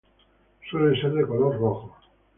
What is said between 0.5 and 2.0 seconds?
Suele ser de color rojo.